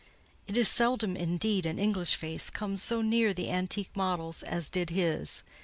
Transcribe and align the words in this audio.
It 0.47 0.57
is 0.57 0.67
seldom, 0.67 1.15
indeed, 1.15 1.63
an 1.67 1.77
English 1.77 2.15
face 2.15 2.49
comes 2.49 2.81
so 2.81 3.03
near 3.03 3.35
the 3.35 3.51
antique 3.51 3.95
models 3.95 4.41
as 4.41 4.67
did 4.67 4.89
his. 4.89 5.43